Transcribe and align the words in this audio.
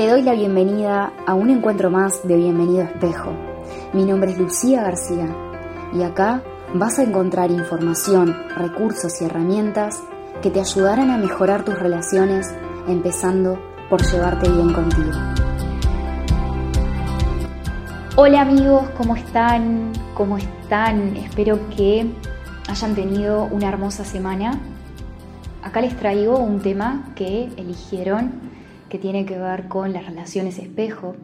Te 0.00 0.08
doy 0.08 0.22
la 0.22 0.32
bienvenida 0.32 1.12
a 1.26 1.34
un 1.34 1.50
encuentro 1.50 1.90
más 1.90 2.26
de 2.26 2.34
Bienvenido 2.34 2.84
Espejo. 2.84 3.34
Mi 3.92 4.06
nombre 4.06 4.30
es 4.30 4.38
Lucía 4.38 4.82
García 4.82 5.28
y 5.92 6.02
acá 6.02 6.42
vas 6.72 6.98
a 6.98 7.02
encontrar 7.02 7.50
información, 7.50 8.34
recursos 8.56 9.20
y 9.20 9.26
herramientas 9.26 10.02
que 10.40 10.48
te 10.48 10.58
ayudarán 10.58 11.10
a 11.10 11.18
mejorar 11.18 11.66
tus 11.66 11.78
relaciones, 11.78 12.50
empezando 12.88 13.60
por 13.90 14.00
llevarte 14.02 14.48
bien 14.48 14.72
contigo. 14.72 15.10
Hola 18.16 18.40
amigos, 18.40 18.88
¿cómo 18.96 19.16
están? 19.16 19.92
¿Cómo 20.14 20.38
están? 20.38 21.14
Espero 21.18 21.60
que 21.76 22.10
hayan 22.70 22.94
tenido 22.94 23.44
una 23.50 23.68
hermosa 23.68 24.06
semana. 24.06 24.58
Acá 25.62 25.82
les 25.82 25.94
traigo 25.94 26.38
un 26.38 26.60
tema 26.60 27.12
que 27.14 27.50
eligieron 27.58 28.49
que 28.90 28.98
tiene 28.98 29.24
que 29.24 29.38
ver 29.38 29.68
con 29.68 29.94
las 29.94 30.04
relaciones 30.04 30.58
espejo. 30.58 31.14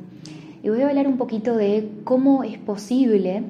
Y 0.62 0.70
voy 0.70 0.80
a 0.80 0.88
hablar 0.88 1.06
un 1.06 1.18
poquito 1.18 1.54
de 1.54 1.90
cómo 2.04 2.44
es 2.44 2.56
posible 2.56 3.42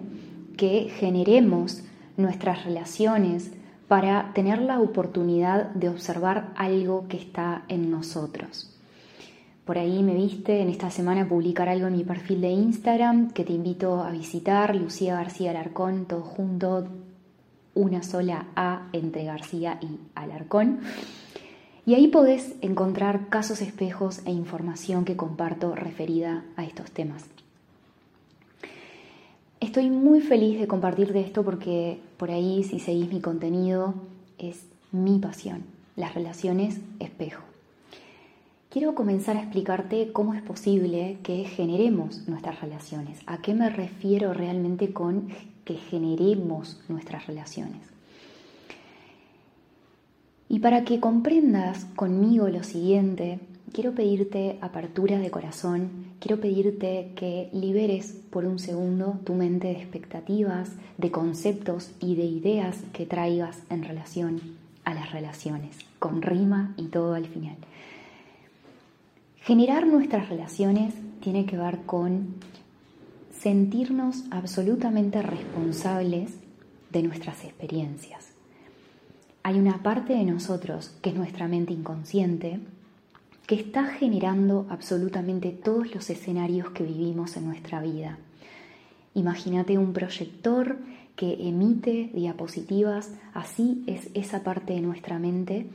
que 0.57 0.89
generemos 0.91 1.85
nuestras 2.17 2.65
relaciones 2.65 3.53
para 3.87 4.33
tener 4.35 4.61
la 4.61 4.81
oportunidad 4.81 5.71
de 5.75 5.89
observar 5.89 6.53
algo 6.57 7.07
que 7.09 7.17
está 7.17 7.63
en 7.69 7.91
nosotros. 7.91 8.73
Por 9.65 9.79
ahí 9.79 10.03
me 10.03 10.15
viste 10.15 10.61
en 10.61 10.69
esta 10.69 10.91
semana 10.91 11.29
publicar 11.29 11.69
algo 11.69 11.89
en 11.89 11.97
mi 11.97 12.05
perfil 12.05 12.41
de 12.41 12.51
Instagram 12.51 13.31
que 13.31 13.45
te 13.45 13.53
invito 13.53 14.03
a 14.03 14.11
visitar, 14.11 14.75
Lucía 14.75 15.17
García 15.17 15.51
Alarcón, 15.51 16.07
todo 16.07 16.23
junto, 16.23 16.87
una 17.75 18.03
sola 18.03 18.47
A 18.57 18.89
entre 18.93 19.25
García 19.25 19.79
y 19.83 19.99
Alarcón. 20.15 20.81
Y 21.87 21.95
ahí 21.95 22.09
podés 22.09 22.57
encontrar 22.63 23.29
casos 23.29 23.63
espejos 23.63 24.21
e 24.25 24.33
información 24.33 25.05
que 25.05 25.17
comparto 25.17 25.77
referida 25.77 26.45
a 26.57 26.65
estos 26.65 26.91
temas. 26.91 27.25
Estoy 29.61 29.91
muy 29.91 30.21
feliz 30.21 30.59
de 30.59 30.67
compartirte 30.67 31.21
esto 31.21 31.45
porque 31.45 32.01
por 32.17 32.33
ahí 32.33 32.65
si 32.65 32.81
seguís 32.81 33.13
mi 33.13 33.21
contenido 33.21 33.95
es 34.37 34.67
mi 34.91 35.21
pasión, 35.21 35.63
las 35.95 36.13
relaciones 36.13 36.81
espejo. 36.99 37.43
Quiero 38.69 38.97
comenzar 38.97 39.37
a 39.37 39.43
explicarte 39.43 40.11
cómo 40.13 40.35
es 40.35 40.43
posible 40.43 41.19
que 41.23 41.45
generemos 41.45 42.27
nuestras 42.27 42.61
relaciones. 42.61 43.21
¿A 43.27 43.39
qué 43.39 43.55
me 43.55 43.71
refiero 43.71 44.35
realmente 44.35 44.93
con 44.93 45.29
que 45.65 45.75
generemos 45.75 46.83
nuestras 46.89 47.29
relaciones? 47.29 47.96
Y 50.49 50.61
para 50.61 50.85
que 50.85 51.01
comprendas 51.01 51.87
conmigo 51.97 52.49
lo 52.49 52.63
siguiente, 52.63 53.41
quiero 53.73 53.95
pedirte 53.95 54.59
apertura 54.61 55.19
de 55.19 55.31
corazón, 55.31 56.15
quiero 56.21 56.41
pedirte 56.41 57.13
que 57.17 57.51
liberes 57.53 58.13
por 58.31 58.45
un 58.45 58.61
segundo 58.61 59.19
tu 59.25 59.35
mente 59.35 59.69
de 59.69 59.75
expectativas, 59.75 60.71
de 60.99 61.11
conceptos 61.11 61.91
y 62.01 62.15
de 62.15 62.25
ideas 62.25 62.79
que 62.93 63.07
traigas 63.07 63.63
en 63.71 63.83
relación 63.83 64.41
a 64.85 64.95
las 64.95 65.11
relaciones, 65.11 65.79
con 65.99 66.23
rima 66.23 66.75
y 66.77 66.87
todo 66.87 67.15
al 67.15 67.27
final. 67.27 67.57
Generar 69.39 69.87
nuestras 69.87 70.29
relaciones 70.29 70.95
tiene 71.21 71.45
que 71.45 71.57
ver 71.57 71.81
con 71.87 72.37
sentirnos 73.33 74.25
absolutamente 74.31 75.23
responsables 75.23 76.37
de 76.91 77.03
nuestras 77.03 77.45
experiencias 77.45 78.36
hay 79.47 79.61
una 79.61 79.81
parte 79.81 80.13
de 80.13 80.25
nosotros, 80.25 80.91
que 81.01 81.11
es 81.11 81.15
nuestra 81.15 81.47
mente 81.47 81.73
inconsciente, 81.73 82.59
que 83.47 83.55
está 83.55 83.85
generando 83.85 84.67
absolutamente 84.71 85.53
todos 85.53 85.95
los 85.95 86.11
escenarios 86.11 86.71
que 86.71 86.83
vivimos 86.83 87.37
en 87.37 87.47
nuestra 87.47 87.81
vida. 87.81 88.19
Imagínate 89.15 89.79
un 89.79 89.93
proyector 89.93 90.79
que 91.15 91.49
emite 91.49 92.11
diapositivas, 92.13 93.13
así 93.35 93.85
es 93.87 94.11
esa 94.15 94.43
parte 94.43 94.73
de 94.73 94.81
nuestra 94.81 95.21
mente. 95.21 95.69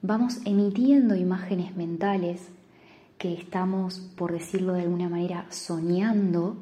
Vamos 0.00 0.38
emitiendo 0.46 1.14
imágenes 1.14 1.76
mentales 1.76 2.48
que 3.18 3.34
estamos, 3.34 3.98
por 4.16 4.32
decirlo 4.32 4.72
de 4.72 4.80
alguna 4.80 5.10
manera, 5.10 5.44
soñando 5.50 6.56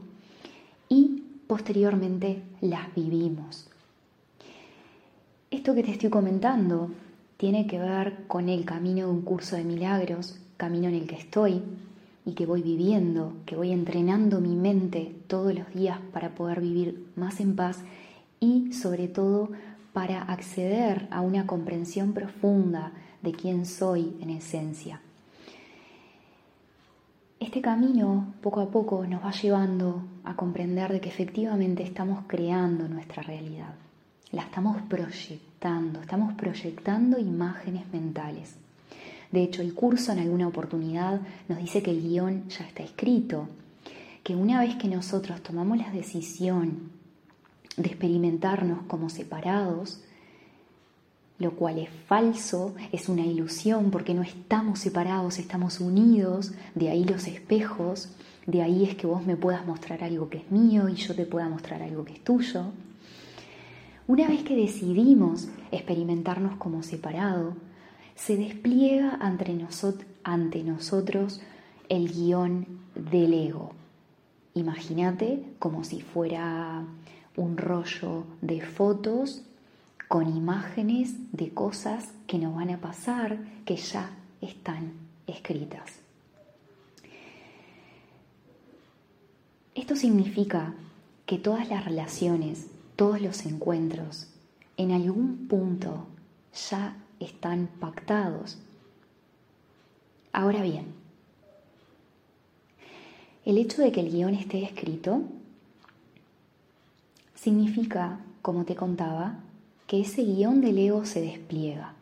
y 0.89 1.23
posteriormente 1.47 2.43
las 2.61 2.93
vivimos. 2.97 3.72
Esto 5.53 5.75
que 5.75 5.83
te 5.83 5.91
estoy 5.91 6.09
comentando 6.09 6.91
tiene 7.37 7.67
que 7.67 7.79
ver 7.79 8.25
con 8.27 8.49
el 8.49 8.65
camino 8.65 9.07
de 9.07 9.13
un 9.13 9.21
curso 9.21 9.55
de 9.55 9.65
milagros, 9.65 10.41
camino 10.57 10.89
en 10.89 10.95
el 10.95 11.07
que 11.07 11.17
estoy 11.17 11.63
y 12.25 12.33
que 12.33 12.47
voy 12.47 12.63
viviendo, 12.63 13.35
que 13.45 13.55
voy 13.55 13.71
entrenando 13.71 14.41
mi 14.41 14.57
mente 14.57 15.15
todos 15.27 15.55
los 15.55 15.69
días 15.75 15.99
para 16.11 16.35
poder 16.35 16.63
vivir 16.63 17.07
más 17.17 17.39
en 17.39 17.55
paz 17.55 17.85
y 18.41 18.73
sobre 18.73 19.09
todo 19.09 19.51
para 19.93 20.23
acceder 20.23 21.07
a 21.11 21.21
una 21.21 21.47
comprensión 21.47 22.15
profunda 22.15 22.93
de 23.21 23.33
quién 23.33 23.67
soy 23.67 24.17
en 24.23 24.31
esencia. 24.31 25.03
Este 27.41 27.61
camino 27.61 28.33
poco 28.41 28.63
a 28.63 28.71
poco 28.71 29.07
nos 29.07 29.23
va 29.23 29.33
llevando 29.33 30.03
a 30.25 30.35
comprender 30.35 30.91
de 30.91 31.03
que 31.03 31.11
efectivamente 31.11 31.83
estamos 31.83 32.25
creando 32.27 32.89
nuestra 32.89 33.23
realidad 33.23 33.75
la 34.33 34.43
estamos 34.43 34.81
proyectando, 34.89 36.01
estamos 36.01 36.35
proyectando 36.35 37.19
imágenes 37.19 37.85
mentales. 37.93 38.55
De 39.31 39.43
hecho, 39.43 39.63
el 39.63 39.75
curso 39.75 40.13
en 40.13 40.19
alguna 40.19 40.49
oportunidad 40.49 41.21
nos 41.49 41.59
dice 41.59 41.83
que 41.83 41.91
el 41.91 42.03
guion 42.03 42.49
ya 42.49 42.67
está 42.67 42.83
escrito, 42.83 43.49
que 44.23 44.35
una 44.35 44.61
vez 44.61 44.77
que 44.77 44.89
nosotros 44.89 45.43
tomamos 45.43 45.79
la 45.79 45.91
decisión 45.91 46.91
de 47.77 47.89
experimentarnos 47.89 48.83
como 48.87 49.09
separados, 49.09 50.03
lo 51.39 51.53
cual 51.53 51.79
es 51.79 51.89
falso, 52.07 52.75
es 52.93 53.09
una 53.09 53.27
ilusión 53.27 53.91
porque 53.91 54.15
no 54.15 54.23
estamos 54.23 54.79
separados, 54.79 55.39
estamos 55.39 55.81
unidos, 55.81 56.53
de 56.75 56.91
ahí 56.91 57.05
los 57.05 57.27
espejos, 57.27 58.11
de 58.47 58.63
ahí 58.63 58.85
es 58.85 58.95
que 58.95 59.07
vos 59.07 59.27
me 59.27 59.37
puedas 59.37 59.67
mostrar 59.67 60.05
algo 60.05 60.29
que 60.29 60.39
es 60.39 60.51
mío 60.51 60.89
y 60.89 60.95
yo 60.95 61.15
te 61.15 61.27
pueda 61.27 61.49
mostrar 61.49 61.83
algo 61.83 62.05
que 62.05 62.15
es 62.15 62.25
tuyo. 62.25 62.67
Una 64.13 64.29
vez 64.29 64.43
que 64.43 64.55
decidimos 64.55 65.49
experimentarnos 65.71 66.57
como 66.59 66.83
separado, 66.83 67.57
se 68.15 68.37
despliega 68.37 69.15
ante, 69.19 69.55
nosotros 70.63 71.41
el 71.89 72.13
guion 72.13 72.67
del 72.95 73.33
ego. 73.33 73.73
Imagínate 74.53 75.43
como 75.59 75.83
si 75.83 76.03
fuera 76.03 76.85
un 77.39 77.57
rollo 77.57 78.25
de 78.43 78.61
fotos 78.61 79.45
con 80.09 80.29
imágenes 80.37 81.15
de 81.33 81.49
cosas 81.49 82.13
que 82.27 82.37
nos 82.37 82.55
van 82.55 82.69
a 82.69 82.83
pasar, 82.83 83.39
que 83.65 83.77
ya 83.77 84.11
están 84.43 84.93
escritas. 85.27 85.91
Esto 89.75 89.97
significa 89.97 90.75
que 91.25 91.39
todas 91.39 91.71
las 91.71 91.87
relaciones 91.87 92.67
todos 93.03 93.21
los 93.21 93.45
encuentros 93.47 94.29
en 94.77 94.93
algún 94.93 95.49
punto 95.49 96.07
ya 96.71 96.97
están 97.19 97.69
pactados. 97.81 98.59
Ahora 100.33 100.63
bien, 100.63 100.85
el 103.45 103.59
hecho 103.59 103.83
de 103.83 103.91
que 103.91 103.99
el 103.99 104.13
guion 104.13 104.35
esté 104.35 104.63
escrito 104.63 105.23
significa, 107.35 108.21
como 108.41 108.65
te 108.65 108.77
contaba, 108.77 109.41
que 109.89 110.03
ese 110.03 110.23
guion 110.23 110.61
del 110.61 110.79
ego 110.79 111.05
se 111.05 111.23
despliega. 111.23 111.95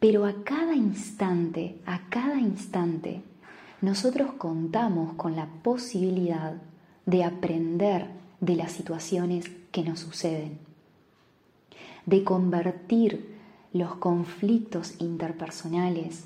Pero 0.00 0.26
a 0.26 0.44
cada 0.44 0.74
instante, 0.74 1.78
a 1.86 2.10
cada 2.10 2.38
instante, 2.38 3.22
nosotros 3.80 4.32
contamos 4.34 5.14
con 5.14 5.34
la 5.34 5.46
posibilidad 5.62 6.56
de 7.06 7.24
aprender 7.24 8.19
de 8.40 8.56
las 8.56 8.72
situaciones 8.72 9.50
que 9.70 9.82
nos 9.82 10.00
suceden, 10.00 10.58
de 12.06 12.24
convertir 12.24 13.36
los 13.72 13.94
conflictos 13.96 14.94
interpersonales 15.00 16.24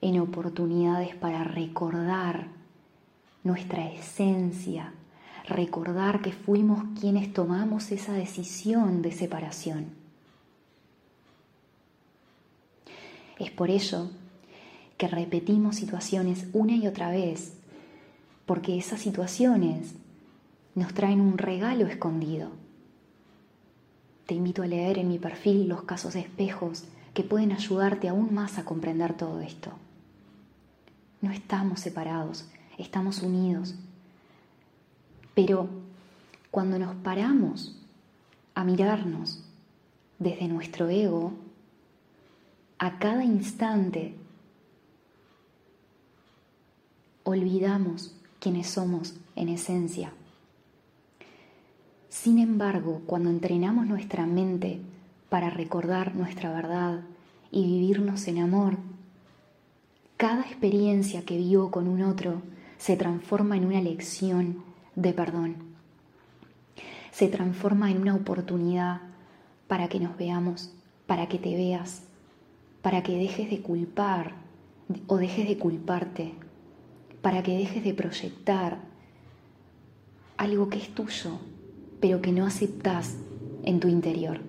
en 0.00 0.20
oportunidades 0.20 1.14
para 1.14 1.44
recordar 1.44 2.48
nuestra 3.44 3.86
esencia, 3.90 4.92
recordar 5.46 6.22
que 6.22 6.32
fuimos 6.32 6.84
quienes 6.98 7.32
tomamos 7.32 7.90
esa 7.90 8.12
decisión 8.12 9.02
de 9.02 9.12
separación. 9.12 9.86
Es 13.38 13.50
por 13.50 13.70
ello 13.70 14.10
que 14.96 15.08
repetimos 15.08 15.76
situaciones 15.76 16.46
una 16.52 16.76
y 16.76 16.86
otra 16.86 17.10
vez, 17.10 17.54
porque 18.44 18.76
esas 18.76 19.00
situaciones 19.00 19.94
nos 20.80 20.94
traen 20.94 21.20
un 21.20 21.36
regalo 21.36 21.86
escondido. 21.86 22.48
Te 24.24 24.32
invito 24.34 24.62
a 24.62 24.66
leer 24.66 24.96
en 24.96 25.08
mi 25.08 25.18
perfil 25.18 25.68
los 25.68 25.82
casos 25.82 26.14
de 26.14 26.20
espejos 26.20 26.84
que 27.12 27.22
pueden 27.22 27.52
ayudarte 27.52 28.08
aún 28.08 28.32
más 28.32 28.56
a 28.56 28.64
comprender 28.64 29.14
todo 29.14 29.40
esto. 29.42 29.72
no 31.20 31.30
estamos 31.30 31.80
separados, 31.80 32.48
estamos 32.78 33.20
unidos. 33.20 33.74
Pero 35.34 35.68
cuando 36.50 36.78
nos 36.78 36.94
paramos 36.96 37.78
a 38.54 38.64
mirarnos 38.64 39.44
desde 40.18 40.48
nuestro 40.48 40.88
ego, 40.88 41.34
a 42.78 42.98
cada 42.98 43.22
instante 43.22 44.14
olvidamos 47.24 48.16
quiénes 48.38 48.70
somos 48.70 49.14
en 49.36 49.50
esencia. 49.50 50.14
Sin 52.10 52.40
embargo, 52.40 53.02
cuando 53.06 53.30
entrenamos 53.30 53.86
nuestra 53.86 54.26
mente 54.26 54.80
para 55.28 55.48
recordar 55.48 56.16
nuestra 56.16 56.52
verdad 56.52 57.02
y 57.52 57.64
vivirnos 57.64 58.26
en 58.26 58.40
amor, 58.40 58.78
cada 60.16 60.42
experiencia 60.42 61.24
que 61.24 61.36
vivo 61.36 61.70
con 61.70 61.86
un 61.86 62.02
otro 62.02 62.42
se 62.78 62.96
transforma 62.96 63.56
en 63.56 63.64
una 63.64 63.80
lección 63.80 64.64
de 64.96 65.12
perdón. 65.12 65.56
Se 67.12 67.28
transforma 67.28 67.92
en 67.92 68.02
una 68.02 68.16
oportunidad 68.16 69.02
para 69.68 69.88
que 69.88 70.00
nos 70.00 70.16
veamos, 70.16 70.74
para 71.06 71.28
que 71.28 71.38
te 71.38 71.54
veas, 71.54 72.02
para 72.82 73.04
que 73.04 73.16
dejes 73.16 73.48
de 73.48 73.62
culpar 73.62 74.34
o 75.06 75.16
dejes 75.16 75.46
de 75.46 75.58
culparte, 75.58 76.34
para 77.22 77.44
que 77.44 77.56
dejes 77.56 77.84
de 77.84 77.94
proyectar 77.94 78.78
algo 80.36 80.68
que 80.68 80.78
es 80.78 80.92
tuyo, 80.92 81.38
pero 82.00 82.20
que 82.22 82.32
no 82.32 82.46
aceptas 82.46 83.16
en 83.62 83.80
tu 83.80 83.88
interior. 83.88 84.40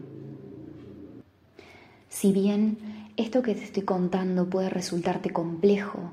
Si 2.09 2.31
bien 2.31 2.77
esto 3.17 3.41
que 3.41 3.55
te 3.55 3.63
estoy 3.63 3.83
contando 3.83 4.49
puede 4.49 4.69
resultarte 4.69 5.31
complejo, 5.31 6.11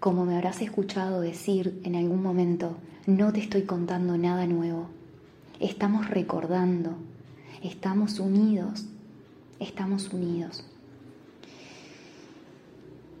como 0.00 0.24
me 0.24 0.34
habrás 0.34 0.60
escuchado 0.60 1.20
decir 1.20 1.80
en 1.84 1.96
algún 1.96 2.22
momento, 2.22 2.76
no 3.06 3.32
te 3.32 3.40
estoy 3.40 3.62
contando 3.62 4.16
nada 4.16 4.46
nuevo. 4.46 4.88
Estamos 5.60 6.08
recordando, 6.08 6.96
estamos 7.62 8.20
unidos, 8.20 8.86
estamos 9.58 10.12
unidos. 10.12 10.64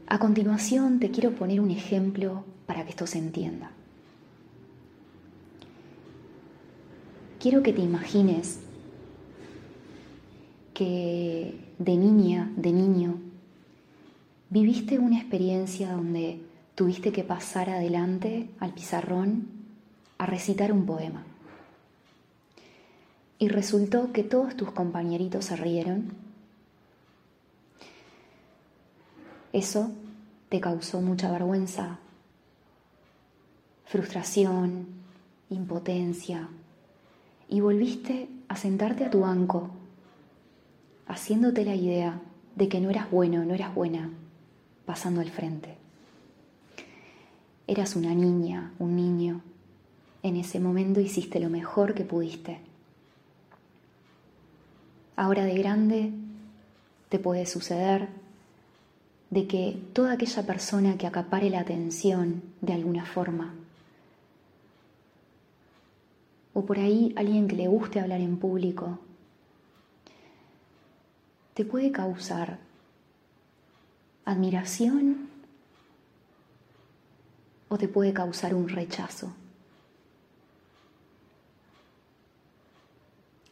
A 0.08 0.18
continuación 0.18 1.00
te 1.00 1.10
quiero 1.10 1.34
poner 1.34 1.60
un 1.60 1.70
ejemplo 1.70 2.44
para 2.66 2.84
que 2.84 2.90
esto 2.90 3.06
se 3.06 3.18
entienda. 3.18 3.70
Quiero 7.46 7.62
que 7.62 7.72
te 7.72 7.80
imagines 7.80 8.58
que 10.74 11.54
de 11.78 11.96
niña, 11.96 12.50
de 12.56 12.72
niño, 12.72 13.20
viviste 14.50 14.98
una 14.98 15.20
experiencia 15.20 15.92
donde 15.92 16.40
tuviste 16.74 17.12
que 17.12 17.22
pasar 17.22 17.70
adelante 17.70 18.50
al 18.58 18.74
pizarrón 18.74 19.46
a 20.18 20.26
recitar 20.26 20.72
un 20.72 20.86
poema. 20.86 21.24
Y 23.38 23.46
resultó 23.46 24.10
que 24.10 24.24
todos 24.24 24.56
tus 24.56 24.72
compañeritos 24.72 25.44
se 25.44 25.54
rieron. 25.54 26.14
Eso 29.52 29.92
te 30.48 30.58
causó 30.58 31.00
mucha 31.00 31.30
vergüenza, 31.30 32.00
frustración, 33.84 34.88
impotencia, 35.48 36.48
y 37.48 37.60
volviste 37.60 38.28
a 38.48 38.56
sentarte 38.56 39.04
a 39.04 39.10
tu 39.10 39.20
banco 39.20 39.70
haciéndote 41.06 41.64
la 41.64 41.74
idea 41.74 42.20
de 42.56 42.68
que 42.68 42.80
no 42.80 42.90
eras 42.90 43.10
bueno, 43.10 43.44
no 43.44 43.54
eras 43.54 43.74
buena, 43.74 44.10
pasando 44.84 45.20
al 45.20 45.30
frente. 45.30 45.74
Eras 47.66 47.96
una 47.96 48.14
niña, 48.14 48.72
un 48.78 48.96
niño. 48.96 49.40
En 50.22 50.36
ese 50.36 50.60
momento 50.60 51.00
hiciste 51.00 51.40
lo 51.40 51.50
mejor 51.50 51.94
que 51.94 52.04
pudiste. 52.04 52.58
Ahora 55.16 55.44
de 55.44 55.54
grande 55.54 56.12
te 57.08 57.18
puede 57.18 57.46
suceder 57.46 58.08
de 59.30 59.46
que 59.46 59.78
toda 59.92 60.12
aquella 60.12 60.46
persona 60.46 60.96
que 60.96 61.06
acapare 61.06 61.50
la 61.50 61.60
atención 61.60 62.42
de 62.60 62.72
alguna 62.72 63.04
forma, 63.04 63.54
o 66.56 66.64
por 66.64 66.78
ahí 66.78 67.12
alguien 67.16 67.48
que 67.48 67.54
le 67.54 67.68
guste 67.68 68.00
hablar 68.00 68.22
en 68.22 68.38
público, 68.38 68.98
te 71.52 71.66
puede 71.66 71.92
causar 71.92 72.58
admiración 74.24 75.28
o 77.68 77.76
te 77.76 77.88
puede 77.88 78.14
causar 78.14 78.54
un 78.54 78.70
rechazo. 78.70 79.34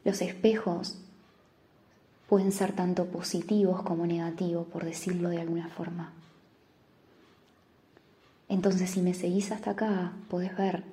Los 0.02 0.22
espejos 0.22 0.96
pueden 2.26 2.52
ser 2.52 2.72
tanto 2.72 3.04
positivos 3.04 3.82
como 3.82 4.06
negativos, 4.06 4.66
por 4.68 4.82
decirlo 4.82 5.28
de 5.28 5.42
alguna 5.42 5.68
forma. 5.68 6.14
Entonces, 8.48 8.88
si 8.88 9.02
me 9.02 9.12
seguís 9.12 9.52
hasta 9.52 9.72
acá, 9.72 10.12
podés 10.30 10.56
ver 10.56 10.84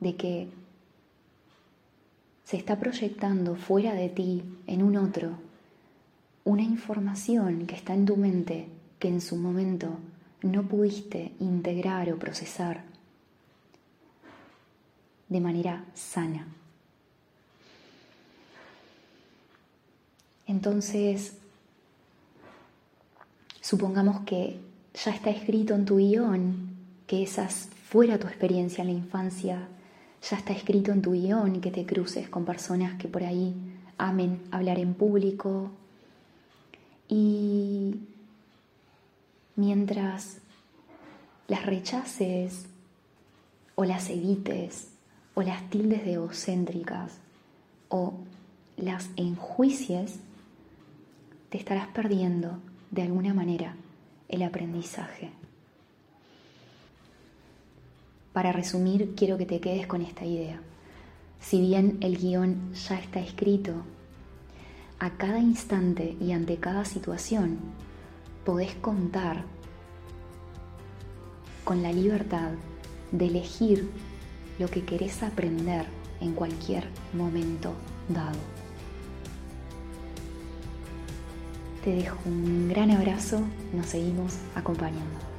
de 0.00 0.14
que 0.14 0.61
se 2.44 2.56
está 2.56 2.78
proyectando 2.78 3.56
fuera 3.56 3.94
de 3.94 4.08
ti, 4.08 4.42
en 4.66 4.82
un 4.82 4.96
otro, 4.96 5.38
una 6.44 6.62
información 6.62 7.66
que 7.66 7.76
está 7.76 7.94
en 7.94 8.06
tu 8.06 8.16
mente 8.16 8.68
que 8.98 9.08
en 9.08 9.20
su 9.20 9.36
momento 9.36 9.98
no 10.42 10.62
pudiste 10.64 11.32
integrar 11.40 12.12
o 12.12 12.18
procesar 12.18 12.82
de 15.28 15.40
manera 15.40 15.84
sana. 15.94 16.46
Entonces, 20.46 21.38
supongamos 23.60 24.20
que 24.26 24.60
ya 24.94 25.12
está 25.12 25.30
escrito 25.30 25.74
en 25.74 25.84
tu 25.84 25.96
guion 25.96 26.76
que 27.06 27.22
esa 27.22 27.48
fuera 27.48 28.18
tu 28.18 28.26
experiencia 28.26 28.82
en 28.82 28.88
la 28.88 28.94
infancia, 28.94 29.68
ya 30.22 30.36
está 30.36 30.52
escrito 30.52 30.92
en 30.92 31.02
tu 31.02 31.12
guion 31.12 31.60
que 31.60 31.70
te 31.70 31.84
cruces 31.84 32.28
con 32.28 32.44
personas 32.44 32.98
que 32.98 33.08
por 33.08 33.24
ahí 33.24 33.54
amen 33.98 34.40
hablar 34.50 34.78
en 34.78 34.94
público, 34.94 35.70
y 37.08 38.00
mientras 39.56 40.38
las 41.46 41.66
rechaces 41.66 42.66
o 43.74 43.84
las 43.84 44.08
evites 44.08 44.88
o 45.34 45.42
las 45.42 45.68
tildes 45.68 46.04
de 46.04 46.14
egocéntricas 46.14 47.18
o 47.88 48.14
las 48.76 49.10
enjuicies, 49.16 50.20
te 51.50 51.58
estarás 51.58 51.88
perdiendo 51.88 52.58
de 52.90 53.02
alguna 53.02 53.34
manera 53.34 53.76
el 54.28 54.42
aprendizaje. 54.42 55.30
Para 58.32 58.52
resumir, 58.52 59.14
quiero 59.14 59.36
que 59.36 59.46
te 59.46 59.60
quedes 59.60 59.86
con 59.86 60.02
esta 60.02 60.24
idea. 60.24 60.60
Si 61.40 61.60
bien 61.60 61.98
el 62.00 62.16
guion 62.16 62.72
ya 62.72 62.98
está 62.98 63.20
escrito 63.20 63.72
a 64.98 65.10
cada 65.10 65.38
instante 65.38 66.16
y 66.20 66.32
ante 66.32 66.56
cada 66.56 66.84
situación 66.84 67.58
podés 68.44 68.74
contar 68.76 69.44
con 71.64 71.82
la 71.82 71.92
libertad 71.92 72.52
de 73.10 73.26
elegir 73.26 73.90
lo 74.58 74.68
que 74.68 74.84
querés 74.84 75.22
aprender 75.22 75.86
en 76.20 76.32
cualquier 76.32 76.84
momento 77.12 77.74
dado. 78.08 78.38
Te 81.84 81.90
dejo 81.90 82.16
un 82.26 82.68
gran 82.68 82.92
abrazo, 82.92 83.40
nos 83.72 83.86
seguimos 83.86 84.36
acompañando. 84.54 85.31